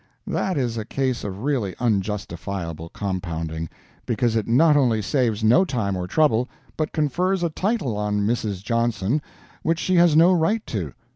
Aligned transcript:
That 0.25 0.57
is 0.57 0.77
a 0.77 0.83
case 0.83 1.23
of 1.23 1.43
really 1.43 1.75
unjustifiable 1.79 2.89
compounding; 2.89 3.69
because 4.07 4.35
it 4.35 4.47
not 4.47 4.75
only 4.75 4.99
saves 4.99 5.43
no 5.43 5.63
time 5.63 5.95
or 5.95 6.07
trouble, 6.07 6.49
but 6.75 6.91
confers 6.91 7.43
a 7.43 7.51
title 7.51 7.95
on 7.95 8.21
Mrs. 8.25 8.63
Johnson 8.63 9.21
which 9.61 9.77
she 9.77 9.97
has 9.97 10.15
no 10.15 10.33
right 10.33 10.65
to. 10.65 10.93